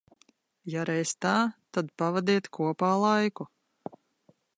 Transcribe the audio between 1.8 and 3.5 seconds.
pavadiet kopā laiku.